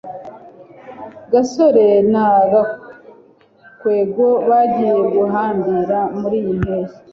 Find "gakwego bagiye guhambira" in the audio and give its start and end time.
2.51-5.97